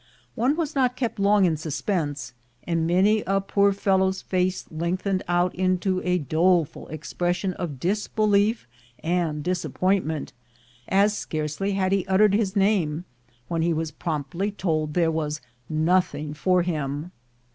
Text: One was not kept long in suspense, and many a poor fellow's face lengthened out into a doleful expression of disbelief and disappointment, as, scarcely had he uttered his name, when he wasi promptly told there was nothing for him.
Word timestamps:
One 0.33 0.55
was 0.55 0.73
not 0.73 0.95
kept 0.95 1.19
long 1.19 1.45
in 1.45 1.57
suspense, 1.57 2.33
and 2.63 2.87
many 2.87 3.21
a 3.27 3.39
poor 3.39 3.71
fellow's 3.71 4.23
face 4.23 4.65
lengthened 4.71 5.21
out 5.27 5.53
into 5.53 6.01
a 6.03 6.17
doleful 6.17 6.87
expression 6.87 7.53
of 7.53 7.79
disbelief 7.79 8.67
and 9.03 9.43
disappointment, 9.43 10.33
as, 10.87 11.15
scarcely 11.15 11.73
had 11.73 11.91
he 11.91 12.07
uttered 12.07 12.33
his 12.33 12.55
name, 12.55 13.05
when 13.47 13.61
he 13.61 13.75
wasi 13.75 13.93
promptly 13.99 14.49
told 14.49 14.95
there 14.95 15.11
was 15.11 15.39
nothing 15.69 16.33
for 16.33 16.63
him. 16.63 17.11